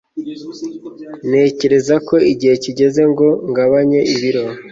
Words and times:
ntekereza 1.29 1.95
ko 2.07 2.15
igihe 2.31 2.55
kigeze 2.63 3.01
ngo 3.11 3.27
ngabanye 3.49 3.99
ibiro 4.13 4.43